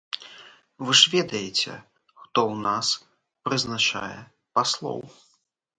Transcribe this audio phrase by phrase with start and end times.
[0.87, 1.75] Вы ж ведаеце,
[2.23, 2.87] хто ў нас
[3.49, 4.15] прызначае
[4.59, 4.99] паслоў!